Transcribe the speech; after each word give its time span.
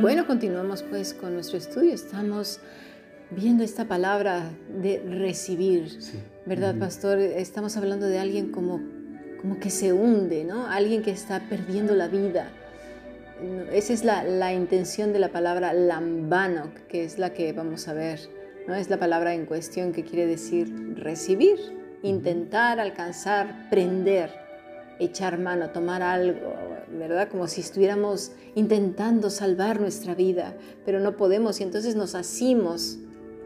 Bueno, 0.00 0.26
continuamos 0.26 0.82
pues 0.82 1.14
con 1.14 1.32
nuestro 1.32 1.56
estudio. 1.56 1.94
Estamos 1.94 2.60
viendo 3.30 3.64
esta 3.64 3.86
palabra 3.86 4.50
de 4.68 4.98
recibir, 4.98 5.88
¿verdad, 6.44 6.74
pastor? 6.78 7.18
Estamos 7.18 7.78
hablando 7.78 8.06
de 8.06 8.18
alguien 8.18 8.52
como, 8.52 8.82
como 9.40 9.58
que 9.58 9.70
se 9.70 9.94
hunde, 9.94 10.44
¿no? 10.44 10.66
Alguien 10.66 11.02
que 11.02 11.12
está 11.12 11.48
perdiendo 11.48 11.94
la 11.94 12.08
vida. 12.08 12.50
Esa 13.72 13.94
es 13.94 14.04
la, 14.04 14.22
la 14.22 14.52
intención 14.52 15.14
de 15.14 15.18
la 15.18 15.30
palabra 15.30 15.72
lambano, 15.72 16.72
que 16.88 17.04
es 17.04 17.18
la 17.18 17.32
que 17.32 17.54
vamos 17.54 17.88
a 17.88 17.94
ver, 17.94 18.20
¿no? 18.68 18.74
Es 18.74 18.90
la 18.90 18.98
palabra 18.98 19.34
en 19.34 19.46
cuestión 19.46 19.92
que 19.92 20.04
quiere 20.04 20.26
decir 20.26 20.94
recibir, 20.96 21.58
intentar, 22.02 22.80
alcanzar, 22.80 23.70
prender, 23.70 24.45
echar 24.98 25.38
mano, 25.38 25.70
tomar 25.70 26.02
algo, 26.02 26.54
¿verdad? 26.98 27.28
Como 27.28 27.46
si 27.48 27.60
estuviéramos 27.60 28.32
intentando 28.54 29.30
salvar 29.30 29.80
nuestra 29.80 30.14
vida, 30.14 30.56
pero 30.84 31.00
no 31.00 31.16
podemos 31.16 31.60
y 31.60 31.64
entonces 31.64 31.96
nos 31.96 32.14
asimos 32.14 32.98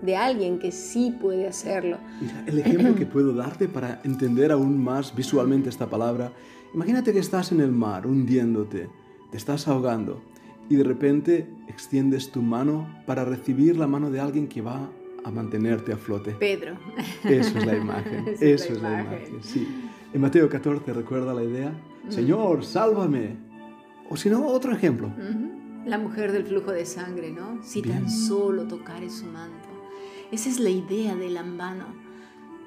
de 0.02 0.16
alguien 0.16 0.58
que 0.58 0.72
sí 0.72 1.14
puede 1.20 1.46
hacerlo. 1.46 1.98
Mira, 2.20 2.44
el 2.46 2.58
ejemplo 2.58 2.94
que 2.94 3.06
puedo 3.14 3.34
darte 3.34 3.68
para 3.68 4.00
entender 4.04 4.52
aún 4.52 4.82
más 4.82 5.14
visualmente 5.14 5.68
esta 5.68 5.88
palabra, 5.88 6.32
imagínate 6.74 7.12
que 7.12 7.18
estás 7.18 7.52
en 7.52 7.60
el 7.60 7.72
mar 7.72 8.06
hundiéndote, 8.06 8.88
te 9.30 9.36
estás 9.36 9.68
ahogando 9.68 10.22
y 10.68 10.76
de 10.76 10.84
repente 10.84 11.46
extiendes 11.68 12.30
tu 12.30 12.42
mano 12.42 13.02
para 13.06 13.24
recibir 13.24 13.76
la 13.76 13.86
mano 13.86 14.10
de 14.10 14.20
alguien 14.20 14.48
que 14.48 14.62
va 14.62 14.88
a 15.24 15.30
mantenerte 15.30 15.92
a 15.92 15.96
flote. 15.96 16.32
Pedro. 16.32 16.78
Eso 17.24 17.58
es 17.58 17.66
la 17.66 17.76
imagen. 17.76 18.28
Eso 18.40 18.72
es 18.72 18.80
la 18.80 19.02
imagen. 19.02 19.42
Sí. 19.42 19.68
En 20.12 20.20
Mateo 20.20 20.48
14 20.48 20.92
recuerda 20.92 21.32
la 21.32 21.44
idea, 21.44 21.72
Señor, 22.08 22.64
sálvame. 22.64 23.36
O 24.08 24.16
si 24.16 24.28
no, 24.28 24.44
otro 24.46 24.72
ejemplo. 24.72 25.08
La 25.86 25.98
mujer 25.98 26.32
del 26.32 26.44
flujo 26.44 26.72
de 26.72 26.84
sangre, 26.84 27.30
¿no? 27.30 27.62
Si 27.62 27.80
tan 27.80 28.10
solo 28.10 28.64
tocare 28.64 29.08
su 29.08 29.26
manto. 29.26 29.68
Esa 30.32 30.48
es 30.48 30.58
la 30.58 30.70
idea 30.70 31.14
del 31.14 31.34
lambano. 31.34 31.84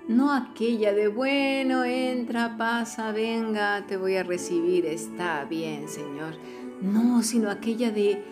No 0.07 0.33
aquella 0.33 0.93
de, 0.93 1.09
bueno, 1.09 1.83
entra, 1.83 2.57
pasa, 2.57 3.11
venga, 3.11 3.85
te 3.87 3.97
voy 3.97 4.15
a 4.15 4.23
recibir, 4.23 4.85
está 4.85 5.43
bien, 5.45 5.89
Señor. 5.89 6.35
No, 6.81 7.23
sino 7.23 7.49
aquella 7.49 7.91
de, 7.91 8.23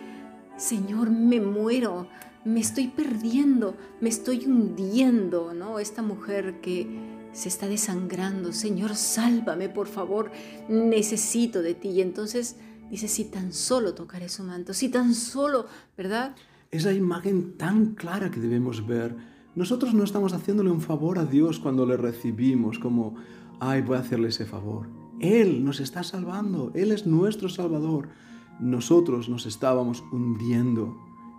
Señor, 0.56 1.10
me 1.10 1.40
muero, 1.40 2.08
me 2.44 2.60
estoy 2.60 2.88
perdiendo, 2.88 3.76
me 4.00 4.08
estoy 4.08 4.46
hundiendo, 4.46 5.54
¿no? 5.54 5.78
Esta 5.78 6.02
mujer 6.02 6.60
que 6.60 6.86
se 7.32 7.48
está 7.48 7.68
desangrando, 7.68 8.52
Señor, 8.52 8.94
sálvame, 8.94 9.68
por 9.68 9.86
favor, 9.86 10.30
necesito 10.68 11.62
de 11.62 11.74
ti. 11.74 11.88
Y 11.90 12.00
entonces 12.00 12.56
dice, 12.90 13.08
si 13.08 13.24
tan 13.24 13.52
solo 13.52 13.94
tocaré 13.94 14.28
su 14.28 14.44
manto, 14.44 14.74
si 14.74 14.88
tan 14.88 15.14
solo, 15.14 15.66
¿verdad? 15.96 16.34
Esa 16.70 16.92
imagen 16.92 17.56
tan 17.56 17.94
clara 17.94 18.30
que 18.30 18.40
debemos 18.40 18.86
ver. 18.86 19.16
Nosotros 19.54 19.92
no 19.94 20.04
estamos 20.04 20.32
haciéndole 20.32 20.70
un 20.70 20.80
favor 20.80 21.18
a 21.18 21.24
Dios 21.24 21.58
cuando 21.58 21.84
le 21.84 21.96
recibimos, 21.96 22.78
como, 22.78 23.14
ay, 23.60 23.82
voy 23.82 23.96
a 23.96 24.00
hacerle 24.00 24.28
ese 24.28 24.46
favor. 24.46 24.88
Él 25.20 25.64
nos 25.64 25.80
está 25.80 26.02
salvando, 26.02 26.72
Él 26.74 26.90
es 26.90 27.06
nuestro 27.06 27.48
Salvador. 27.48 28.08
Nosotros 28.60 29.28
nos 29.28 29.46
estábamos 29.46 30.02
hundiendo 30.12 30.96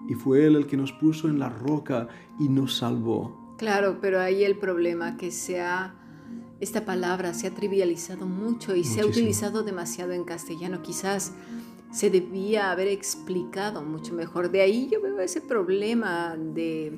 y 0.07 0.13
fue 0.13 0.45
Él 0.45 0.55
el 0.55 0.67
que 0.67 0.77
nos 0.77 0.91
puso 0.93 1.27
en 1.27 1.39
la 1.39 1.49
roca 1.49 2.07
y 2.39 2.49
nos 2.49 2.77
salvó. 2.77 3.42
Claro, 3.57 3.99
pero 4.01 4.19
ahí 4.19 4.43
el 4.43 4.57
problema 4.57 5.17
que 5.17 5.31
se 5.31 5.61
ha, 5.61 5.95
esta 6.59 6.85
palabra 6.85 7.33
se 7.33 7.47
ha 7.47 7.51
trivializado 7.51 8.25
mucho 8.25 8.75
y 8.75 8.83
se 8.83 9.01
ha 9.01 9.05
utilizado 9.05 9.63
demasiado 9.63 10.11
en 10.11 10.23
castellano. 10.23 10.81
Quizás 10.81 11.33
se 11.91 12.09
debía 12.09 12.71
haber 12.71 12.87
explicado 12.87 13.83
mucho 13.83 14.13
mejor. 14.13 14.49
De 14.49 14.61
ahí 14.61 14.89
yo 14.91 14.99
veo 15.01 15.19
ese 15.19 15.41
problema 15.41 16.35
de 16.35 16.91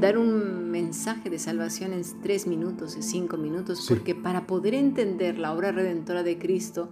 dar 0.00 0.16
un 0.16 0.70
mensaje 0.70 1.28
de 1.28 1.38
salvación 1.38 1.92
en 1.92 2.02
tres 2.22 2.46
minutos, 2.46 2.96
en 2.96 3.02
cinco 3.02 3.36
minutos, 3.36 3.84
porque 3.86 4.14
para 4.14 4.46
poder 4.46 4.74
entender 4.74 5.38
la 5.38 5.52
obra 5.52 5.72
redentora 5.72 6.22
de 6.22 6.38
Cristo, 6.38 6.88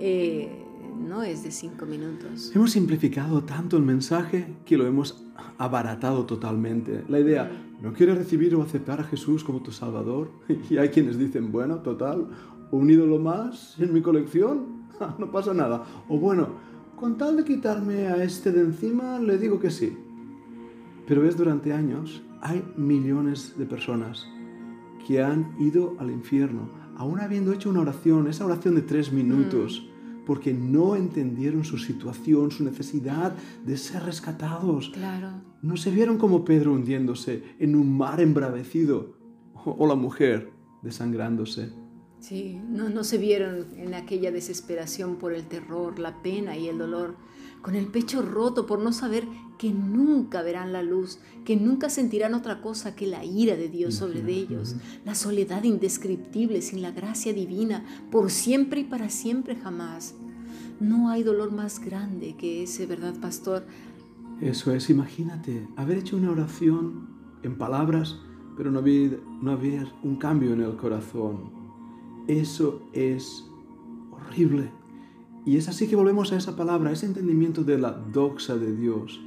eh, 0.00 0.65
no 1.06 1.22
es 1.22 1.44
de 1.44 1.50
cinco 1.50 1.86
minutos. 1.86 2.52
Hemos 2.54 2.72
simplificado 2.72 3.42
tanto 3.44 3.76
el 3.76 3.82
mensaje 3.82 4.54
que 4.64 4.76
lo 4.76 4.86
hemos 4.86 5.24
abaratado 5.58 6.26
totalmente. 6.26 7.04
La 7.08 7.20
idea, 7.20 7.50
¿no 7.82 7.92
quieres 7.92 8.18
recibir 8.18 8.54
o 8.54 8.62
aceptar 8.62 9.00
a 9.00 9.04
Jesús 9.04 9.44
como 9.44 9.62
tu 9.62 9.72
Salvador? 9.72 10.30
Y 10.70 10.78
hay 10.78 10.88
quienes 10.88 11.18
dicen, 11.18 11.52
bueno, 11.52 11.76
total, 11.78 12.26
un 12.70 12.90
ídolo 12.90 13.18
más 13.18 13.76
en 13.78 13.92
mi 13.92 14.02
colección, 14.02 14.86
no 15.18 15.30
pasa 15.30 15.54
nada. 15.54 15.84
O 16.08 16.18
bueno, 16.18 16.48
con 16.96 17.16
tal 17.16 17.36
de 17.36 17.44
quitarme 17.44 18.08
a 18.08 18.22
este 18.22 18.50
de 18.52 18.62
encima, 18.62 19.18
le 19.18 19.38
digo 19.38 19.60
que 19.60 19.70
sí. 19.70 19.96
Pero 21.06 21.22
ves, 21.22 21.36
durante 21.36 21.72
años 21.72 22.22
hay 22.40 22.64
millones 22.76 23.54
de 23.56 23.66
personas 23.66 24.26
que 25.06 25.22
han 25.22 25.54
ido 25.60 25.94
al 26.00 26.10
infierno, 26.10 26.68
aún 26.96 27.20
habiendo 27.20 27.52
hecho 27.52 27.70
una 27.70 27.80
oración, 27.80 28.26
esa 28.26 28.44
oración 28.44 28.74
de 28.74 28.82
tres 28.82 29.12
minutos. 29.12 29.86
Mm 29.92 29.95
porque 30.26 30.52
no 30.52 30.96
entendieron 30.96 31.64
su 31.64 31.78
situación, 31.78 32.50
su 32.50 32.64
necesidad 32.64 33.32
de 33.64 33.76
ser 33.76 34.02
rescatados. 34.02 34.90
Claro. 34.90 35.30
No 35.62 35.76
se 35.76 35.90
vieron 35.90 36.18
como 36.18 36.44
Pedro 36.44 36.72
hundiéndose 36.72 37.42
en 37.58 37.76
un 37.76 37.96
mar 37.96 38.20
embravecido 38.20 39.16
o 39.54 39.86
la 39.86 39.94
mujer 39.94 40.50
desangrándose. 40.82 41.70
Sí, 42.20 42.60
no, 42.68 42.88
no 42.88 43.04
se 43.04 43.18
vieron 43.18 43.66
en 43.76 43.94
aquella 43.94 44.32
desesperación 44.32 45.16
por 45.16 45.32
el 45.32 45.46
terror, 45.46 45.98
la 45.98 46.22
pena 46.22 46.56
y 46.56 46.68
el 46.68 46.78
dolor, 46.78 47.16
con 47.66 47.74
el 47.74 47.88
pecho 47.88 48.22
roto 48.22 48.64
por 48.64 48.78
no 48.78 48.92
saber 48.92 49.26
que 49.58 49.72
nunca 49.72 50.40
verán 50.42 50.72
la 50.72 50.84
luz, 50.84 51.18
que 51.44 51.56
nunca 51.56 51.90
sentirán 51.90 52.34
otra 52.34 52.60
cosa 52.60 52.94
que 52.94 53.08
la 53.08 53.24
ira 53.24 53.56
de 53.56 53.68
Dios 53.68 53.96
sobre 53.96 54.20
ellos, 54.20 54.76
la 55.04 55.16
soledad 55.16 55.64
indescriptible 55.64 56.62
sin 56.62 56.80
la 56.80 56.92
gracia 56.92 57.32
divina, 57.32 57.84
por 58.12 58.30
siempre 58.30 58.82
y 58.82 58.84
para 58.84 59.10
siempre 59.10 59.56
jamás. 59.56 60.14
No 60.78 61.08
hay 61.08 61.24
dolor 61.24 61.50
más 61.50 61.84
grande 61.84 62.36
que 62.36 62.62
ese, 62.62 62.86
¿verdad, 62.86 63.16
pastor? 63.20 63.66
Eso 64.40 64.72
es, 64.72 64.88
imagínate, 64.88 65.66
haber 65.74 65.98
hecho 65.98 66.16
una 66.16 66.30
oración 66.30 67.08
en 67.42 67.58
palabras, 67.58 68.16
pero 68.56 68.70
no 68.70 68.78
haber, 68.78 69.20
no 69.42 69.50
haber 69.50 69.88
un 70.04 70.14
cambio 70.14 70.52
en 70.52 70.60
el 70.60 70.76
corazón, 70.76 71.50
eso 72.28 72.80
es 72.92 73.44
horrible. 74.12 74.70
Y 75.46 75.56
es 75.56 75.68
así 75.68 75.86
que 75.86 75.94
volvemos 75.94 76.32
a 76.32 76.36
esa 76.36 76.56
palabra, 76.56 76.90
a 76.90 76.92
ese 76.92 77.06
entendimiento 77.06 77.62
de 77.62 77.78
la 77.78 77.92
doxa 77.92 78.56
de 78.56 78.74
Dios. 78.74 79.20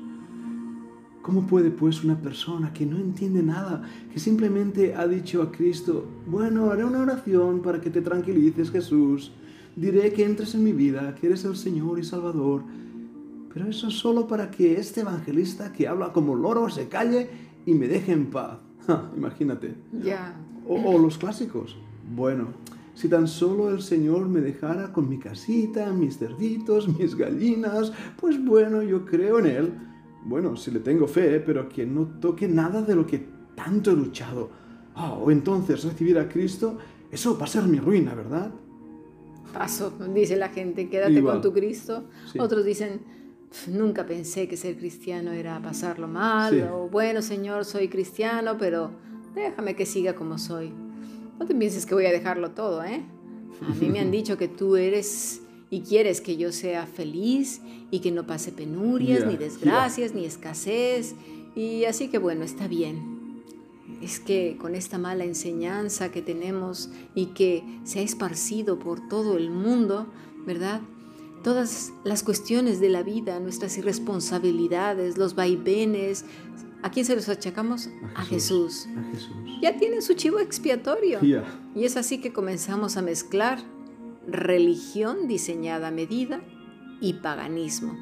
¿Cómo 1.22 1.48
puede 1.48 1.72
pues 1.72 2.04
una 2.04 2.20
persona 2.20 2.74
que 2.74 2.86
no 2.86 2.98
entiende 2.98 3.42
nada, 3.42 3.84
que 4.12 4.20
simplemente 4.20 4.96
ha 4.96 5.08
dicho 5.08 5.42
a 5.42 5.50
Cristo, 5.50 6.06
bueno, 6.28 6.72
haré 6.72 6.84
una 6.84 7.00
oración 7.00 7.62
para 7.62 7.80
que 7.80 7.90
te 7.90 8.02
tranquilices 8.02 8.70
Jesús, 8.70 9.32
diré 9.78 10.12
que 10.12 10.26
entres 10.26 10.56
en 10.56 10.66
mi 10.66 10.74
vida, 10.74 11.16
que 11.16 11.28
eres 11.28 11.46
el 11.46 11.56
Señor 11.56 12.00
y 12.00 12.04
Salvador, 12.04 12.64
pero 13.54 13.68
eso 13.68 13.88
es 13.88 13.94
solo 13.94 14.28
para 14.28 14.52
que 14.52 14.74
este 14.78 15.02
evangelista 15.02 15.72
que 15.72 15.88
habla 15.88 16.12
como 16.12 16.36
loro 16.36 16.70
se 16.70 16.90
calle 16.90 17.30
y 17.66 17.74
me 17.76 17.88
deje 17.88 18.12
en 18.12 18.30
paz? 18.30 18.60
imagínate. 19.16 19.74
Ya. 20.04 20.36
o 20.68 20.98
los 20.98 21.18
clásicos. 21.18 21.78
Bueno, 22.14 22.48
si 23.00 23.08
tan 23.08 23.30
solo 23.30 23.70
el 23.70 23.82
Señor 23.82 24.28
me 24.28 24.42
dejara 24.42 24.92
con 24.92 25.08
mi 25.08 25.18
casita, 25.18 25.94
mis 25.94 26.18
cerditos, 26.18 26.86
mis 27.00 27.16
gallinas, 27.16 27.94
pues 28.20 28.44
bueno, 28.44 28.82
yo 28.84 29.06
creo 29.06 29.40
en 29.40 29.46
Él. 29.46 29.74
Bueno, 30.26 30.58
si 30.58 30.70
le 30.70 30.82
tengo 30.82 31.08
fe, 31.08 31.40
pero 31.40 31.70
que 31.70 31.86
no 31.86 32.20
toque 32.20 32.50
nada 32.50 32.82
de 32.82 32.98
lo 32.98 33.08
que 33.08 33.26
tanto 33.56 33.92
he 33.92 33.96
luchado. 33.96 34.50
Ah, 34.96 35.14
o 35.14 35.32
entonces 35.32 35.82
recibir 35.86 36.20
a 36.20 36.28
Cristo, 36.28 36.78
eso 37.10 37.38
va 37.38 37.46
a 37.46 37.48
ser 37.48 37.64
mi 37.64 37.80
ruina, 37.80 38.14
¿verdad? 38.14 38.52
Paso, 39.54 39.94
dice 40.14 40.36
la 40.36 40.50
gente, 40.50 40.90
quédate 40.90 41.24
con 41.24 41.42
tu 41.42 41.54
Cristo. 41.54 42.04
Otros 42.38 42.66
dicen, 42.66 43.00
nunca 43.70 44.06
pensé 44.06 44.50
que 44.50 44.58
ser 44.58 44.76
cristiano 44.76 45.32
era 45.32 45.62
pasarlo 45.62 46.10
mal, 46.10 46.70
o 46.74 46.90
bueno, 46.90 47.22
Señor, 47.22 47.64
soy 47.64 47.88
cristiano, 47.88 48.58
pero 48.60 48.92
déjame 49.34 49.78
que 49.78 49.86
siga 49.86 50.16
como 50.16 50.38
soy. 50.38 50.74
No 51.40 51.46
te 51.46 51.56
pienses 51.56 51.86
que 51.86 51.96
voy 51.96 52.06
a 52.06 52.12
dejarlo 52.12 52.52
todo, 52.52 52.84
¿eh? 52.84 53.02
A 53.62 53.74
mí 53.74 53.88
me 53.88 54.00
han 54.00 54.12
dicho 54.12 54.38
que 54.38 54.50
tú 54.50 54.76
eres 54.76 55.42
y 55.70 55.82
quieres 55.82 56.20
que 56.20 56.36
yo 56.36 56.52
sea 56.52 56.86
feliz 56.86 57.62
y 57.92 58.00
que 58.00 58.12
no 58.12 58.28
pase 58.28 58.52
penurias, 58.52 59.26
ni 59.26 59.38
desgracias, 59.38 60.14
ni 60.14 60.26
escasez. 60.26 61.16
Y 61.56 61.86
así 61.86 62.10
que 62.10 62.18
bueno, 62.18 62.44
está 62.44 62.68
bien. 62.68 63.44
Es 64.02 64.20
que 64.20 64.58
con 64.60 64.76
esta 64.76 64.98
mala 64.98 65.24
enseñanza 65.24 66.12
que 66.12 66.22
tenemos 66.22 66.90
y 67.16 67.28
que 67.28 67.64
se 67.84 68.00
ha 68.00 68.02
esparcido 68.02 68.78
por 68.78 69.08
todo 69.08 69.38
el 69.38 69.50
mundo, 69.50 70.08
¿verdad? 70.46 70.82
Todas 71.44 71.94
las 72.04 72.24
cuestiones 72.24 72.80
de 72.82 72.90
la 72.90 73.02
vida, 73.02 73.40
nuestras 73.40 73.78
irresponsabilidades, 73.78 75.18
los 75.18 75.36
vaivenes, 75.36 76.26
¿A 76.82 76.92
quién 76.92 77.06
se 77.06 77.16
los 77.16 77.28
achacamos? 77.28 77.90
A 78.16 78.24
Jesús. 78.24 78.88
Ya 79.62 79.78
tienen 79.78 80.02
su 80.02 80.14
chivo 80.14 80.40
expiatorio. 80.40 81.20
Y 81.76 81.84
es 81.84 81.98
así 81.98 82.20
que 82.20 82.32
comenzamos 82.32 82.98
a 82.98 83.02
mezclar 83.02 83.60
religión 84.28 85.28
diseñada 85.28 85.90
a 85.90 85.92
medida 85.92 86.42
y 87.02 87.14
paganismo. 87.14 87.98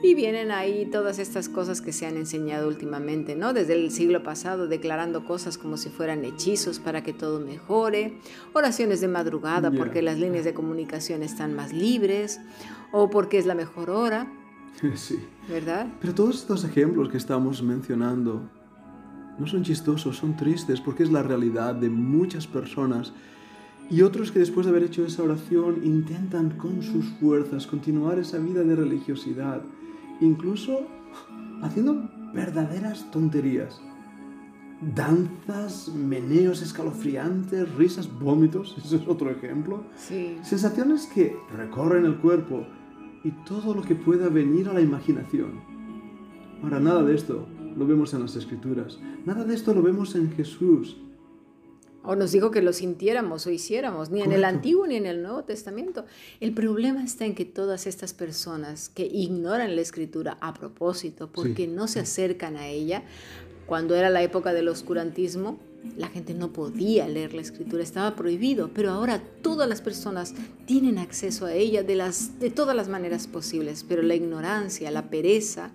Y 0.00 0.14
vienen 0.14 0.52
ahí 0.52 0.86
todas 0.86 1.18
estas 1.18 1.48
cosas 1.48 1.80
que 1.80 1.92
se 1.92 2.06
han 2.06 2.16
enseñado 2.16 2.68
últimamente, 2.68 3.34
¿no? 3.34 3.52
Desde 3.52 3.72
el 3.72 3.90
siglo 3.90 4.22
pasado, 4.22 4.68
declarando 4.68 5.24
cosas 5.24 5.58
como 5.58 5.76
si 5.76 5.88
fueran 5.88 6.24
hechizos 6.24 6.78
para 6.78 7.02
que 7.02 7.12
todo 7.12 7.40
mejore, 7.40 8.20
oraciones 8.52 9.00
de 9.00 9.08
madrugada 9.08 9.72
porque 9.72 10.00
las 10.00 10.16
líneas 10.18 10.44
de 10.44 10.54
comunicación 10.54 11.24
están 11.24 11.54
más 11.54 11.72
libres, 11.72 12.40
o 12.92 13.10
porque 13.10 13.38
es 13.38 13.46
la 13.46 13.56
mejor 13.56 13.90
hora. 13.90 14.32
Sí. 14.94 15.18
¿Verdad? 15.48 15.88
Pero 16.00 16.14
todos 16.14 16.36
estos 16.36 16.64
ejemplos 16.64 17.08
que 17.08 17.16
estamos 17.16 17.62
mencionando 17.62 18.42
no 19.38 19.46
son 19.46 19.62
chistosos, 19.62 20.16
son 20.16 20.36
tristes, 20.36 20.80
porque 20.80 21.02
es 21.02 21.10
la 21.10 21.22
realidad 21.22 21.74
de 21.74 21.88
muchas 21.88 22.46
personas 22.46 23.12
y 23.90 24.02
otros 24.02 24.30
que 24.30 24.38
después 24.38 24.66
de 24.66 24.70
haber 24.70 24.82
hecho 24.82 25.04
esa 25.06 25.22
oración 25.22 25.80
intentan 25.82 26.50
con 26.50 26.82
sus 26.82 27.06
fuerzas 27.20 27.66
continuar 27.66 28.18
esa 28.18 28.38
vida 28.38 28.62
de 28.62 28.76
religiosidad, 28.76 29.62
incluso 30.20 30.86
haciendo 31.62 32.10
verdaderas 32.34 33.10
tonterías. 33.10 33.80
Danzas, 34.94 35.88
meneos 35.88 36.62
escalofriantes, 36.62 37.74
risas, 37.74 38.08
vómitos, 38.20 38.76
ese 38.84 38.96
es 38.96 39.08
otro 39.08 39.30
ejemplo. 39.30 39.84
Sensaciones 40.42 41.06
que 41.06 41.36
recorren 41.56 42.04
el 42.04 42.18
cuerpo 42.18 42.66
y 43.24 43.30
todo 43.46 43.74
lo 43.74 43.82
que 43.82 43.94
pueda 43.94 44.28
venir 44.28 44.68
a 44.68 44.72
la 44.72 44.80
imaginación. 44.80 45.60
Ahora, 46.62 46.80
nada 46.80 47.02
de 47.02 47.14
esto 47.14 47.46
lo 47.76 47.86
vemos 47.86 48.14
en 48.14 48.22
las 48.22 48.36
escrituras, 48.36 48.98
nada 49.24 49.44
de 49.44 49.54
esto 49.54 49.74
lo 49.74 49.82
vemos 49.82 50.14
en 50.14 50.32
Jesús. 50.32 50.96
O 52.02 52.16
nos 52.16 52.32
dijo 52.32 52.50
que 52.50 52.62
lo 52.62 52.72
sintiéramos 52.72 53.46
o 53.46 53.50
hiciéramos, 53.50 54.10
ni 54.10 54.22
en 54.22 54.32
el 54.32 54.44
Antiguo 54.44 54.86
ni 54.86 54.96
en 54.96 55.06
el 55.06 55.22
Nuevo 55.22 55.44
Testamento. 55.44 56.06
El 56.40 56.54
problema 56.54 57.04
está 57.04 57.26
en 57.26 57.34
que 57.34 57.44
todas 57.44 57.86
estas 57.86 58.14
personas 58.14 58.88
que 58.88 59.04
ignoran 59.04 59.76
la 59.76 59.82
escritura 59.82 60.38
a 60.40 60.54
propósito, 60.54 61.30
porque 61.30 61.66
no 61.66 61.86
se 61.86 62.00
acercan 62.00 62.56
a 62.56 62.68
ella, 62.68 63.02
cuando 63.66 63.94
era 63.94 64.08
la 64.08 64.22
época 64.22 64.54
del 64.54 64.68
oscurantismo, 64.68 65.58
la 65.96 66.08
gente 66.08 66.34
no 66.34 66.52
podía 66.52 67.08
leer 67.08 67.34
la 67.34 67.40
escritura, 67.40 67.82
estaba 67.82 68.14
prohibido, 68.14 68.70
pero 68.74 68.90
ahora 68.90 69.22
todas 69.42 69.68
las 69.68 69.80
personas 69.80 70.34
tienen 70.66 70.98
acceso 70.98 71.46
a 71.46 71.52
ella 71.52 71.82
de, 71.82 71.96
las, 71.96 72.38
de 72.40 72.50
todas 72.50 72.76
las 72.76 72.88
maneras 72.88 73.26
posibles, 73.26 73.84
pero 73.88 74.02
la 74.02 74.14
ignorancia, 74.14 74.90
la 74.90 75.10
pereza, 75.10 75.70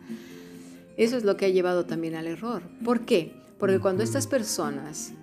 eso 0.98 1.18
es 1.18 1.24
lo 1.24 1.38
que 1.38 1.46
ha 1.46 1.50
llevado 1.50 1.86
también 1.86 2.16
al 2.16 2.28
error. 2.28 2.64
¿Por 2.84 3.02
qué? 3.02 3.34
Porque 3.58 3.80
cuando 3.80 4.04
estas 4.04 4.28
personas 4.28 5.14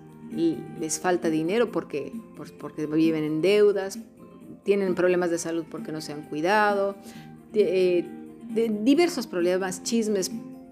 les 0.79 0.99
falta 0.99 1.29
dinero 1.29 1.71
porque, 1.71 2.11
porque 2.59 2.85
viven 2.85 3.23
en 3.23 3.41
deudas, 3.41 3.99
tienen 4.63 4.95
problemas 4.95 5.29
de 5.29 5.37
salud 5.37 5.65
porque 5.69 5.91
no 5.91 6.01
se 6.01 6.13
han 6.13 6.23
cuidado, 6.23 6.95
de, 7.51 7.99
eh, 7.99 8.05
diversos 8.83 9.27
problemas, 9.27 9.83
chismes 9.83 10.31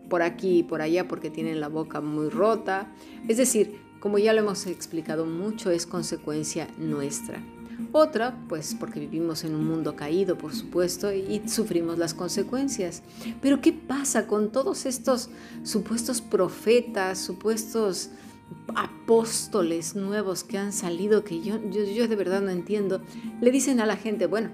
por 0.09 0.21
aquí 0.21 0.59
y 0.59 0.63
por 0.63 0.81
allá 0.81 1.07
porque 1.07 1.29
tienen 1.29 1.59
la 1.59 1.67
boca 1.67 2.01
muy 2.01 2.29
rota. 2.29 2.91
Es 3.27 3.37
decir, 3.37 3.75
como 3.99 4.17
ya 4.17 4.33
lo 4.33 4.39
hemos 4.39 4.65
explicado 4.67 5.25
mucho, 5.25 5.71
es 5.71 5.85
consecuencia 5.85 6.67
nuestra. 6.77 7.41
Otra, 7.91 8.37
pues 8.47 8.75
porque 8.79 8.99
vivimos 8.99 9.43
en 9.43 9.55
un 9.55 9.65
mundo 9.65 9.95
caído, 9.95 10.37
por 10.37 10.53
supuesto, 10.53 11.11
y 11.11 11.41
sufrimos 11.47 11.97
las 11.97 12.13
consecuencias. 12.13 13.01
Pero 13.41 13.61
¿qué 13.61 13.73
pasa 13.73 14.27
con 14.27 14.51
todos 14.51 14.85
estos 14.85 15.29
supuestos 15.63 16.21
profetas, 16.21 17.17
supuestos 17.19 18.11
apóstoles 18.75 19.95
nuevos 19.95 20.43
que 20.43 20.57
han 20.57 20.73
salido 20.73 21.23
que 21.23 21.41
yo, 21.41 21.59
yo, 21.69 22.07
de 22.07 22.15
verdad 22.15 22.41
no 22.41 22.49
entiendo, 22.49 23.01
le 23.41 23.51
dicen 23.51 23.79
a 23.79 23.85
la 23.85 23.95
gente, 23.95 24.27
bueno, 24.27 24.49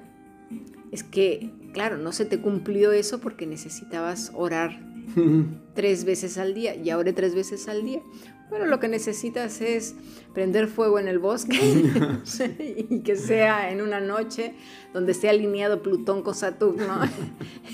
es 0.92 1.04
que, 1.04 1.52
claro, 1.74 1.98
no 1.98 2.12
se 2.12 2.26
te 2.26 2.40
cumplió 2.40 2.92
eso 2.92 3.20
porque 3.20 3.46
necesitabas 3.46 4.32
orar 4.34 4.80
tres 5.76 6.06
veces 6.06 6.38
al 6.38 6.54
día 6.54 6.76
y 6.76 6.90
ahora 6.90 7.14
tres 7.14 7.36
veces 7.36 7.68
al 7.68 7.84
día. 7.84 8.02
Bueno, 8.50 8.68
lo 8.68 8.80
que 8.80 8.88
necesitas 8.88 9.60
es 9.62 9.96
prender 10.34 10.68
fuego 10.68 11.00
en 11.00 11.08
el 11.08 11.20
bosque 11.20 11.58
y 12.90 13.00
que 13.00 13.16
sea 13.16 13.72
en 13.72 13.82
una 13.82 14.00
noche 14.00 14.54
donde 14.94 15.14
esté 15.14 15.30
alineado 15.30 15.82
Plutón 15.82 16.22
con 16.22 16.36
Saturno. 16.36 17.00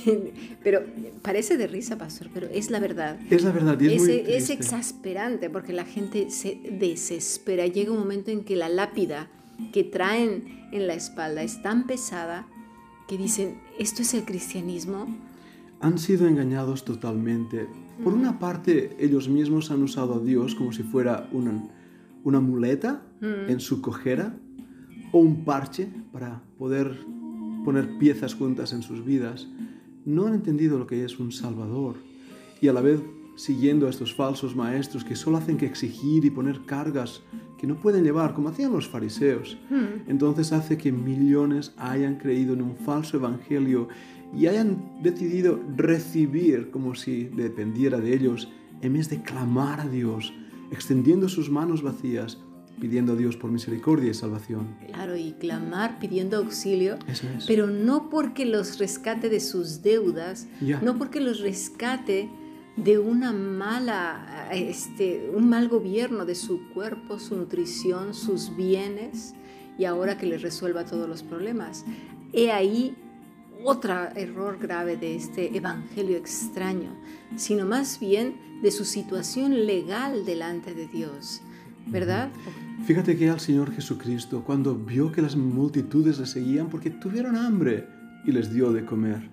pero 0.63 0.81
parece 1.21 1.57
de 1.57 1.67
risa, 1.67 1.97
pastor, 1.97 2.29
pero 2.33 2.47
es 2.47 2.71
la 2.71 2.79
verdad. 2.79 3.19
Es 3.29 3.43
la 3.43 3.51
verdad. 3.51 3.79
Y 3.79 3.93
es, 3.93 4.07
es 4.07 4.49
exasperante 4.49 5.49
porque 5.49 5.73
la 5.73 5.85
gente 5.85 6.29
se 6.29 6.59
desespera. 6.71 7.67
Llega 7.67 7.91
un 7.91 7.99
momento 7.99 8.31
en 8.31 8.43
que 8.43 8.55
la 8.55 8.69
lápida 8.69 9.27
que 9.73 9.83
traen 9.83 10.67
en 10.71 10.87
la 10.87 10.93
espalda 10.93 11.43
es 11.43 11.61
tan 11.61 11.85
pesada 11.85 12.47
que 13.07 13.17
dicen, 13.17 13.59
¿esto 13.77 14.01
es 14.03 14.13
el 14.13 14.23
cristianismo? 14.23 15.05
Han 15.81 15.99
sido 15.99 16.27
engañados 16.27 16.85
totalmente 16.85 17.67
por 18.03 18.13
una 18.13 18.39
parte, 18.39 18.95
ellos 18.99 19.29
mismos 19.29 19.71
han 19.71 19.83
usado 19.83 20.15
a 20.15 20.19
Dios 20.19 20.55
como 20.55 20.71
si 20.71 20.83
fuera 20.83 21.29
una, 21.31 21.69
una 22.23 22.39
muleta 22.39 23.03
mm. 23.21 23.49
en 23.49 23.59
su 23.59 23.81
cojera 23.81 24.35
o 25.11 25.19
un 25.19 25.43
parche 25.43 25.87
para 26.11 26.41
poder 26.57 26.97
poner 27.63 27.97
piezas 27.97 28.33
juntas 28.33 28.73
en 28.73 28.81
sus 28.81 29.05
vidas. 29.05 29.47
No 30.05 30.27
han 30.27 30.33
entendido 30.33 30.79
lo 30.79 30.87
que 30.87 31.05
es 31.05 31.19
un 31.19 31.31
Salvador 31.31 31.95
y 32.59 32.67
a 32.67 32.73
la 32.73 32.81
vez 32.81 32.99
siguiendo 33.35 33.87
a 33.87 33.89
estos 33.89 34.13
falsos 34.13 34.55
maestros 34.55 35.03
que 35.03 35.15
solo 35.15 35.37
hacen 35.37 35.57
que 35.57 35.65
exigir 35.65 36.25
y 36.25 36.29
poner 36.29 36.61
cargas 36.65 37.21
que 37.57 37.67
no 37.67 37.79
pueden 37.79 38.03
llevar, 38.03 38.33
como 38.33 38.49
hacían 38.49 38.71
los 38.71 38.87
fariseos. 38.87 39.57
Mm. 39.69 40.09
Entonces 40.09 40.51
hace 40.51 40.77
que 40.77 40.91
millones 40.91 41.73
hayan 41.77 42.15
creído 42.15 42.53
en 42.53 42.61
un 42.61 42.75
falso 42.75 43.17
evangelio 43.17 43.87
y 44.35 44.47
hayan 44.47 45.01
decidido 45.01 45.59
recibir 45.75 46.71
como 46.71 46.95
si 46.95 47.25
dependiera 47.25 47.99
de 47.99 48.13
ellos, 48.13 48.49
en 48.81 48.93
vez 48.93 49.09
de 49.09 49.21
clamar 49.21 49.81
a 49.81 49.87
Dios, 49.87 50.33
extendiendo 50.71 51.29
sus 51.29 51.49
manos 51.49 51.83
vacías, 51.83 52.39
pidiendo 52.79 53.13
a 53.13 53.15
Dios 53.15 53.37
por 53.37 53.51
misericordia 53.51 54.09
y 54.09 54.13
salvación. 54.15 54.75
Claro, 54.87 55.15
y 55.15 55.33
clamar 55.33 55.99
pidiendo 55.99 56.37
auxilio, 56.37 56.97
pero 57.45 57.67
no 57.67 58.09
porque 58.09 58.45
los 58.45 58.79
rescate 58.79 59.29
de 59.29 59.39
sus 59.39 59.83
deudas, 59.83 60.47
no 60.81 60.97
porque 60.97 61.19
los 61.19 61.41
rescate 61.41 62.29
de 62.77 62.99
una 62.99 63.33
mala, 63.33 64.49
este, 64.51 65.29
un 65.33 65.49
mal 65.49 65.67
gobierno 65.67 66.25
de 66.25 66.35
su 66.35 66.69
cuerpo, 66.73 67.19
su 67.19 67.35
nutrición, 67.35 68.13
sus 68.13 68.55
bienes, 68.55 69.33
y 69.77 69.85
ahora 69.85 70.17
que 70.17 70.25
les 70.25 70.41
resuelva 70.41 70.85
todos 70.85 71.07
los 71.07 71.23
problemas. 71.23 71.85
He 72.33 72.51
ahí 72.51 72.95
otro 73.63 73.93
error 74.15 74.57
grave 74.59 74.97
de 74.97 75.15
este 75.15 75.55
evangelio 75.55 76.17
extraño, 76.17 76.95
sino 77.35 77.65
más 77.65 77.99
bien 77.99 78.35
de 78.61 78.71
su 78.71 78.85
situación 78.85 79.65
legal 79.65 80.25
delante 80.25 80.73
de 80.73 80.87
Dios, 80.87 81.41
¿verdad? 81.87 82.31
Fíjate 82.85 83.17
que 83.17 83.29
al 83.29 83.39
Señor 83.39 83.71
Jesucristo, 83.71 84.43
cuando 84.43 84.75
vio 84.75 85.11
que 85.11 85.21
las 85.21 85.35
multitudes 85.35 86.19
le 86.19 86.25
seguían 86.25 86.69
porque 86.69 86.89
tuvieron 86.89 87.35
hambre 87.35 87.87
y 88.25 88.31
les 88.31 88.53
dio 88.53 88.71
de 88.71 88.85
comer, 88.85 89.29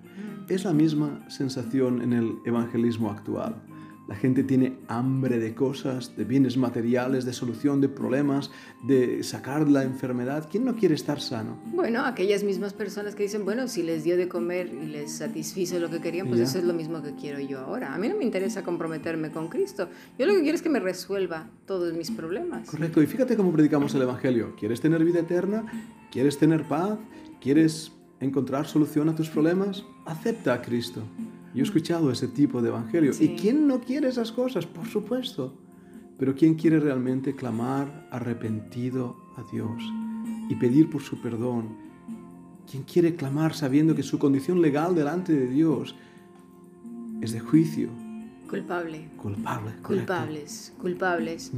es 0.49 0.63
la 0.63 0.73
misma 0.73 1.29
sensación 1.29 2.01
en 2.01 2.13
el 2.13 2.37
evangelismo 2.45 3.11
actual. 3.11 3.61
La 4.09 4.15
gente 4.15 4.43
tiene 4.43 4.79
hambre 4.87 5.37
de 5.37 5.53
cosas, 5.53 6.17
de 6.17 6.23
bienes 6.23 6.57
materiales, 6.57 7.25
de 7.25 7.33
solución 7.33 7.79
de 7.79 7.89
problemas, 7.89 8.49
de 8.81 9.21
sacar 9.21 9.69
la 9.69 9.83
enfermedad. 9.83 10.49
¿Quién 10.49 10.65
no 10.65 10.75
quiere 10.75 10.95
estar 10.95 11.21
sano? 11.21 11.59
Bueno, 11.75 12.03
aquellas 12.03 12.43
mismas 12.43 12.73
personas 12.73 13.13
que 13.13 13.21
dicen, 13.21 13.45
bueno, 13.45 13.67
si 13.67 13.83
les 13.83 14.03
dio 14.03 14.17
de 14.17 14.27
comer 14.27 14.73
y 14.73 14.87
les 14.87 15.11
satisfizo 15.11 15.77
lo 15.77 15.91
que 15.91 16.01
querían, 16.01 16.27
pues 16.27 16.39
eso 16.39 16.57
es 16.57 16.63
lo 16.63 16.73
mismo 16.73 17.03
que 17.03 17.13
quiero 17.13 17.39
yo 17.39 17.59
ahora. 17.59 17.93
A 17.93 17.99
mí 17.99 18.09
no 18.09 18.17
me 18.17 18.23
interesa 18.23 18.63
comprometerme 18.63 19.29
con 19.29 19.47
Cristo. 19.47 19.89
Yo 20.17 20.25
lo 20.25 20.33
que 20.33 20.41
quiero 20.41 20.55
es 20.55 20.63
que 20.63 20.69
me 20.69 20.79
resuelva 20.79 21.47
todos 21.67 21.93
mis 21.93 22.09
problemas. 22.09 22.67
Correcto. 22.67 23.03
Y 23.03 23.05
fíjate 23.05 23.37
cómo 23.37 23.51
predicamos 23.51 23.93
el 23.93 24.01
Evangelio. 24.01 24.55
¿Quieres 24.57 24.81
tener 24.81 25.05
vida 25.05 25.19
eterna? 25.19 25.65
¿Quieres 26.11 26.39
tener 26.39 26.63
paz? 26.63 26.97
¿Quieres 27.39 27.91
encontrar 28.19 28.67
solución 28.67 29.09
a 29.09 29.15
tus 29.15 29.29
problemas? 29.29 29.85
Acepta 30.05 30.53
a 30.53 30.61
Cristo. 30.61 31.03
Yo 31.53 31.61
he 31.61 31.63
escuchado 31.63 32.11
ese 32.11 32.27
tipo 32.27 32.61
de 32.61 32.69
evangelio. 32.69 33.11
¿Y 33.19 33.29
quién 33.29 33.67
no 33.67 33.79
quiere 33.79 34.09
esas 34.09 34.31
cosas? 34.31 34.65
Por 34.65 34.85
supuesto. 34.87 35.53
Pero 36.17 36.35
¿quién 36.35 36.55
quiere 36.55 36.79
realmente 36.79 37.35
clamar 37.35 38.07
arrepentido 38.11 39.15
a 39.37 39.43
Dios 39.51 39.81
y 40.49 40.55
pedir 40.55 40.89
por 40.89 41.01
su 41.01 41.21
perdón? 41.21 41.69
¿Quién 42.69 42.83
quiere 42.83 43.15
clamar 43.15 43.55
sabiendo 43.55 43.95
que 43.95 44.03
su 44.03 44.19
condición 44.19 44.61
legal 44.61 44.93
delante 44.93 45.33
de 45.33 45.47
Dios 45.47 45.95
es 47.21 47.31
de 47.31 47.39
juicio? 47.39 47.89
Culpable. 48.49 49.09
Culpable. 49.17 49.71
Culpables, 49.81 50.73
culpables. 50.79 51.51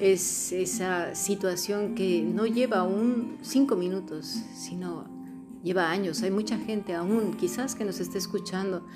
Es 0.00 0.52
esa 0.52 1.14
situación 1.14 1.94
que 1.94 2.22
no 2.22 2.46
lleva 2.46 2.78
aún 2.78 3.36
cinco 3.42 3.76
minutos, 3.76 4.42
sino 4.54 5.04
lleva 5.62 5.90
años. 5.90 6.22
Hay 6.22 6.30
mucha 6.30 6.58
gente 6.58 6.94
aún, 6.94 7.36
quizás 7.36 7.74
que 7.74 7.84
nos 7.84 8.00
esté 8.00 8.18
escuchando, 8.18 8.86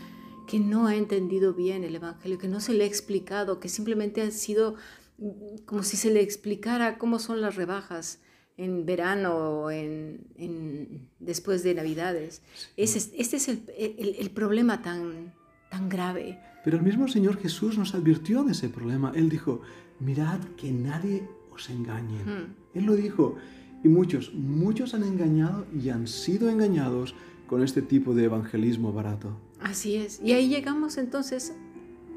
que 0.46 0.60
no 0.60 0.86
ha 0.86 0.94
entendido 0.94 1.54
bien 1.54 1.84
el 1.84 1.94
Evangelio, 1.94 2.38
que 2.38 2.48
no 2.48 2.60
se 2.60 2.74
le 2.74 2.84
ha 2.84 2.86
explicado, 2.86 3.60
que 3.60 3.68
simplemente 3.68 4.22
ha 4.22 4.30
sido 4.30 4.74
mm, 5.18 5.64
como 5.64 5.82
si 5.82 5.96
se 5.96 6.10
le 6.10 6.20
explicara 6.20 6.98
cómo 6.98 7.18
son 7.18 7.40
las 7.40 7.56
rebajas 7.56 8.20
en 8.56 8.86
verano 8.86 9.36
o 9.36 9.70
en, 9.70 11.08
después 11.18 11.62
de 11.62 11.74
Navidades. 11.74 12.42
este 12.76 13.36
es 13.36 13.48
el, 13.48 13.62
el, 13.76 14.30
problema 14.30 14.80
tan, 14.80 15.34
tan 15.70 15.90
grave. 15.90 16.38
Pero 16.64 16.78
el 16.78 16.82
mismo 16.82 17.06
Señor 17.06 17.38
Jesús 17.38 17.76
nos 17.76 17.94
advirtió 17.94 18.44
de 18.44 18.52
ese 18.52 18.70
problema. 18.70 19.12
Él 19.14 19.28
dijo, 19.28 19.60
mirad 20.00 20.40
que 20.56 20.72
nadie 20.72 21.28
os 21.50 21.68
engañe. 21.68 22.18
Hmm. 22.24 22.54
Él 22.74 22.84
lo 22.84 22.94
dijo. 22.94 23.36
Y 23.86 23.88
muchos, 23.88 24.34
muchos 24.34 24.94
han 24.94 25.04
engañado 25.04 25.64
y 25.72 25.90
han 25.90 26.08
sido 26.08 26.50
engañados 26.50 27.14
con 27.46 27.62
este 27.62 27.82
tipo 27.82 28.14
de 28.14 28.24
evangelismo 28.24 28.92
barato. 28.92 29.28
Así 29.60 29.94
es. 29.94 30.20
Y 30.24 30.32
ahí 30.32 30.48
llegamos 30.48 30.98
entonces 30.98 31.54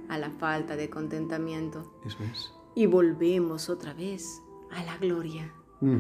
a 0.08 0.18
la 0.18 0.32
falta 0.32 0.76
de 0.76 0.90
contentamiento. 0.90 1.94
Eso 2.08 2.18
es. 2.24 2.52
Y 2.74 2.88
volvemos 2.88 3.70
otra 3.70 3.94
vez 3.94 4.42
a 4.72 4.84
la 4.84 4.98
gloria, 4.98 5.54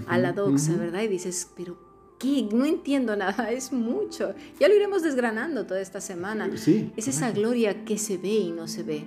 a 0.07 0.17
la 0.17 0.33
doxa, 0.33 0.75
¿verdad? 0.75 1.03
Y 1.03 1.07
dices, 1.07 1.51
pero 1.55 1.77
¿qué? 2.17 2.49
No 2.51 2.65
entiendo 2.65 3.15
nada, 3.15 3.51
es 3.51 3.71
mucho. 3.71 4.33
Ya 4.59 4.69
lo 4.69 4.75
iremos 4.75 5.03
desgranando 5.03 5.67
toda 5.67 5.81
esta 5.81 6.01
semana. 6.01 6.49
Sí, 6.57 6.91
es 6.97 7.07
esa 7.07 7.29
gloria 7.29 7.85
que 7.85 7.99
se 7.99 8.17
ve 8.17 8.33
y 8.33 8.51
no 8.51 8.67
se 8.67 8.81
ve. 8.81 9.05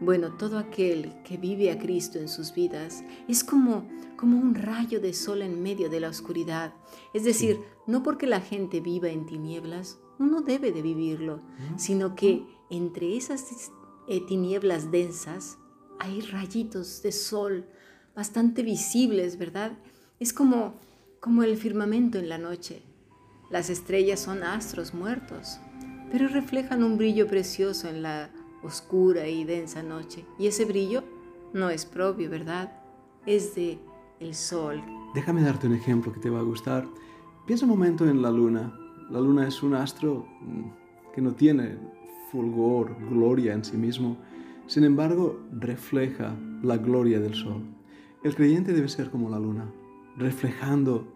Bueno, 0.00 0.32
todo 0.36 0.58
aquel 0.58 1.12
que 1.24 1.36
vive 1.36 1.72
a 1.72 1.78
Cristo 1.78 2.18
en 2.18 2.28
sus 2.28 2.54
vidas 2.54 3.02
es 3.26 3.42
como, 3.42 3.88
como 4.16 4.38
un 4.38 4.54
rayo 4.54 5.00
de 5.00 5.12
sol 5.12 5.42
en 5.42 5.60
medio 5.60 5.90
de 5.90 5.98
la 5.98 6.08
oscuridad. 6.08 6.72
Es 7.14 7.24
decir, 7.24 7.58
no 7.86 8.04
porque 8.04 8.26
la 8.26 8.40
gente 8.40 8.80
viva 8.80 9.08
en 9.08 9.26
tinieblas, 9.26 9.98
uno 10.20 10.40
debe 10.40 10.70
de 10.70 10.82
vivirlo, 10.82 11.40
sino 11.76 12.14
que 12.14 12.46
entre 12.70 13.16
esas 13.16 13.72
eh, 14.08 14.20
tinieblas 14.26 14.90
densas 14.92 15.58
hay 15.98 16.20
rayitos 16.20 17.02
de 17.02 17.10
sol 17.10 17.66
bastante 18.14 18.62
visibles, 18.62 19.36
¿verdad? 19.36 19.72
Es 20.20 20.32
como, 20.32 20.74
como 21.20 21.42
el 21.42 21.56
firmamento 21.56 22.18
en 22.18 22.28
la 22.28 22.38
noche. 22.38 22.82
Las 23.50 23.68
estrellas 23.68 24.20
son 24.20 24.42
astros 24.44 24.94
muertos, 24.94 25.58
pero 26.12 26.28
reflejan 26.28 26.84
un 26.84 26.98
brillo 26.98 27.26
precioso 27.26 27.88
en 27.88 28.02
la 28.02 28.30
oscura 28.62 29.28
y 29.28 29.44
densa 29.44 29.82
noche. 29.82 30.24
Y 30.38 30.46
ese 30.46 30.64
brillo 30.64 31.02
no 31.52 31.70
es 31.70 31.86
propio, 31.86 32.30
¿verdad? 32.30 32.72
Es 33.26 33.54
de 33.54 33.78
el 34.20 34.34
sol. 34.34 34.82
Déjame 35.14 35.42
darte 35.42 35.66
un 35.66 35.74
ejemplo 35.74 36.12
que 36.12 36.20
te 36.20 36.30
va 36.30 36.40
a 36.40 36.42
gustar. 36.42 36.86
Piensa 37.46 37.64
un 37.64 37.70
momento 37.70 38.08
en 38.08 38.22
la 38.22 38.30
luna. 38.30 38.78
La 39.10 39.20
luna 39.20 39.46
es 39.46 39.62
un 39.62 39.74
astro 39.74 40.26
mm, 40.40 41.12
que 41.14 41.20
no 41.20 41.34
tiene 41.34 41.78
fulgor, 42.30 42.96
gloria 43.08 43.54
en 43.54 43.64
sí 43.64 43.76
mismo. 43.76 44.18
Sin 44.66 44.84
embargo, 44.84 45.40
refleja 45.52 46.36
la 46.62 46.76
gloria 46.76 47.20
del 47.20 47.34
sol. 47.34 47.62
El 48.22 48.34
creyente 48.34 48.72
debe 48.72 48.88
ser 48.88 49.10
como 49.10 49.30
la 49.30 49.38
luna, 49.38 49.72
reflejando 50.16 51.08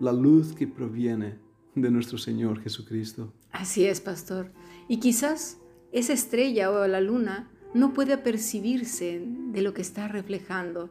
la 0.00 0.12
luz 0.12 0.54
que 0.54 0.66
proviene 0.66 1.38
de 1.74 1.90
nuestro 1.90 2.18
Señor 2.18 2.60
Jesucristo. 2.62 3.32
Así 3.52 3.86
es, 3.86 4.00
pastor. 4.00 4.50
Y 4.88 4.98
quizás 4.98 5.58
esa 5.92 6.12
estrella 6.12 6.70
o 6.70 6.86
la 6.86 7.00
luna 7.00 7.50
no 7.74 7.92
puede 7.92 8.16
percibirse 8.16 9.22
de 9.22 9.62
lo 9.62 9.74
que 9.74 9.82
está 9.82 10.08
reflejando. 10.08 10.90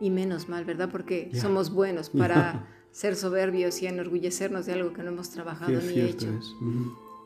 Y 0.00 0.10
menos 0.10 0.48
mal, 0.48 0.64
¿verdad? 0.64 0.88
Porque 0.90 1.30
somos 1.34 1.72
buenos 1.72 2.08
para 2.10 2.68
ser 2.92 3.16
soberbios 3.16 3.82
y 3.82 3.86
enorgullecernos 3.86 4.66
de 4.66 4.74
algo 4.74 4.92
que 4.92 5.02
no 5.02 5.10
hemos 5.10 5.30
trabajado 5.30 5.72
ni 5.72 6.00
hecho. 6.00 6.28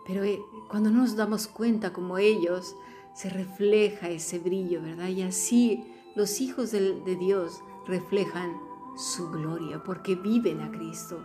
Pero 0.06 0.24
eh, 0.24 0.40
cuando 0.70 0.90
no 0.90 1.02
nos 1.02 1.16
damos 1.16 1.46
cuenta 1.48 1.92
como 1.92 2.16
ellos, 2.16 2.74
se 3.14 3.28
refleja 3.28 4.08
ese 4.08 4.38
brillo, 4.38 4.80
¿verdad? 4.80 5.08
Y 5.08 5.22
así 5.22 5.84
los 6.16 6.40
hijos 6.40 6.70
de, 6.70 6.98
de 7.00 7.16
Dios 7.16 7.62
reflejan 7.86 8.56
su 8.96 9.30
gloria 9.30 9.82
porque 9.84 10.14
viven 10.14 10.62
a 10.62 10.70
Cristo. 10.70 11.22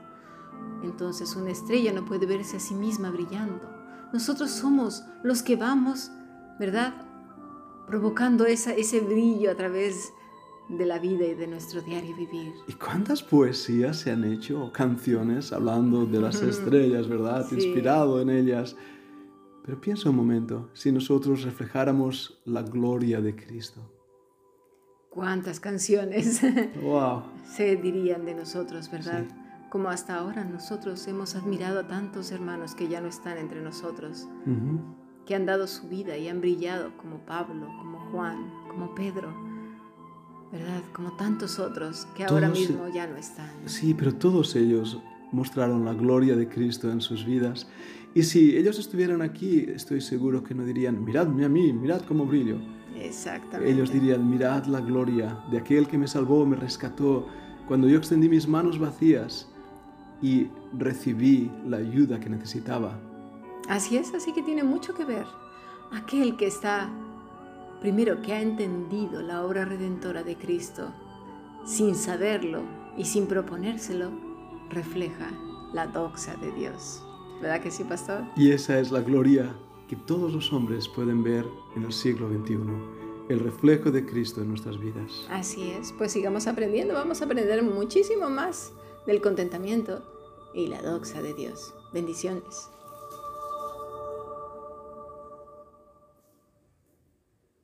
Entonces 0.84 1.36
una 1.38 1.52
estrella 1.52 1.94
no 1.94 2.04
puede 2.04 2.26
verse 2.26 2.58
a 2.58 2.60
sí 2.60 2.74
misma 2.74 3.10
brillando 3.10 3.83
nosotros 4.14 4.52
somos 4.52 5.04
los 5.24 5.42
que 5.42 5.56
vamos, 5.56 6.12
¿verdad? 6.60 6.94
Provocando 7.88 8.46
esa, 8.46 8.74
ese 8.74 9.00
brillo 9.00 9.52
a 9.52 9.56
través 9.56 10.14
de 10.70 10.86
la 10.86 11.00
vida 11.00 11.26
y 11.26 11.34
de 11.34 11.48
nuestro 11.48 11.82
diario 11.82 12.16
vivir. 12.16 12.54
¿Y 12.68 12.74
cuántas 12.74 13.24
poesías 13.24 13.98
se 13.98 14.12
han 14.12 14.24
hecho, 14.24 14.72
canciones 14.72 15.52
hablando 15.52 16.06
de 16.06 16.22
las 16.22 16.42
estrellas, 16.42 17.10
¿verdad? 17.10 17.46
Inspirado 17.52 18.22
en 18.22 18.30
ellas. 18.30 18.76
Pero 19.66 19.82
piensa 19.82 20.10
un 20.10 20.16
momento, 20.16 20.70
si 20.74 20.92
nosotros 20.92 21.44
reflejáramos 21.44 22.42
la 22.46 22.62
gloria 22.62 23.20
de 23.20 23.36
Cristo. 23.36 23.82
¿Cuántas 25.10 25.60
canciones 25.60 26.42
wow. 26.82 27.24
se 27.46 27.76
dirían 27.78 28.26
de 28.26 28.36
nosotros, 28.36 28.92
verdad? 28.92 29.26
Como 29.74 29.90
hasta 29.90 30.20
ahora 30.20 30.44
nosotros 30.44 31.08
hemos 31.08 31.34
admirado 31.34 31.80
a 31.80 31.88
tantos 31.88 32.32
hermanos 32.32 32.76
que 32.76 32.88
ya 32.88 33.02
no 33.02 33.08
están 33.08 33.40
entre 33.40 33.60
nosotros, 33.60 34.28
que 35.26 35.34
han 35.34 35.48
dado 35.48 35.66
su 35.66 35.88
vida 35.88 36.16
y 36.16 36.28
han 36.28 36.42
brillado 36.42 36.96
como 36.96 37.26
Pablo, 37.26 37.66
como 37.80 37.98
Juan, 38.12 38.54
como 38.70 38.94
Pedro, 38.94 39.34
¿verdad? 40.52 40.84
Como 40.94 41.14
tantos 41.14 41.58
otros 41.58 42.06
que 42.16 42.24
ahora 42.24 42.50
mismo 42.50 42.88
ya 42.94 43.08
no 43.08 43.16
están. 43.18 43.50
Sí, 43.66 43.96
pero 43.96 44.14
todos 44.14 44.56
ellos 44.56 45.02
mostraron 45.32 45.86
la 45.86 45.96
gloria 45.96 46.36
de 46.36 46.48
Cristo 46.48 46.92
en 46.92 47.02
sus 47.02 47.26
vidas. 47.26 47.68
Y 48.14 48.22
si 48.22 48.56
ellos 48.56 48.78
estuvieran 48.78 49.24
aquí, 49.24 49.66
estoy 49.70 50.02
seguro 50.02 50.44
que 50.44 50.54
no 50.54 50.64
dirían, 50.66 51.04
miradme 51.04 51.46
a 51.46 51.50
mí, 51.50 51.74
mirad 51.74 52.02
cómo 52.02 52.28
brillo. 52.28 52.60
Exactamente. 52.96 53.74
Ellos 53.74 53.92
dirían, 53.92 54.30
mirad 54.30 54.66
la 54.66 54.82
gloria 54.82 55.44
de 55.50 55.58
aquel 55.58 55.88
que 55.88 55.98
me 55.98 56.08
salvó, 56.08 56.46
me 56.46 56.58
rescató, 56.58 57.26
cuando 57.68 57.90
yo 57.90 57.98
extendí 57.98 58.30
mis 58.30 58.48
manos 58.48 58.78
vacías 58.78 59.50
y 60.24 60.50
recibí 60.76 61.52
la 61.68 61.78
ayuda 61.78 62.20
que 62.20 62.30
necesitaba. 62.30 62.98
Así 63.68 63.98
es, 63.98 64.14
así 64.14 64.34
que 64.34 64.42
tiene 64.42 64.64
mucho 64.64 64.96
que 64.96 65.04
ver. 65.04 65.26
Aquel 65.92 66.38
que 66.38 66.48
está, 66.48 66.90
primero, 67.82 68.22
que 68.22 68.34
ha 68.34 68.42
entendido 68.42 69.22
la 69.22 69.44
obra 69.44 69.66
redentora 69.66 70.24
de 70.24 70.38
Cristo, 70.38 70.94
sin 71.66 71.94
saberlo 71.94 72.62
y 72.98 73.04
sin 73.04 73.28
proponérselo, 73.28 74.12
refleja 74.70 75.30
la 75.74 75.88
doxa 75.88 76.38
de 76.38 76.54
Dios. 76.54 77.04
¿Verdad 77.42 77.62
que 77.62 77.70
sí, 77.70 77.84
pastor? 77.84 78.24
Y 78.38 78.52
esa 78.52 78.80
es 78.80 78.92
la 78.92 79.02
gloria 79.02 79.54
que 79.90 79.98
todos 79.98 80.32
los 80.32 80.54
hombres 80.54 80.88
pueden 80.88 81.22
ver 81.22 81.46
en 81.76 81.84
el 81.84 81.92
siglo 81.92 82.30
XXI, 82.30 82.60
el 83.28 83.40
reflejo 83.42 83.92
de 83.92 84.06
Cristo 84.06 84.42
en 84.42 84.50
nuestras 84.50 84.80
vidas. 84.80 85.28
Así 85.30 85.72
es, 85.72 85.92
pues 85.98 86.14
sigamos 86.14 86.48
aprendiendo, 86.48 86.94
vamos 86.94 87.22
a 87.22 87.26
aprender 87.26 87.62
muchísimo 87.62 88.30
más 88.30 88.72
del 89.06 89.20
contentamiento 89.20 90.13
y 90.54 90.68
la 90.68 90.82
doxa 90.82 91.22
de 91.22 91.34
Dios. 91.34 91.74
Bendiciones. 91.92 92.73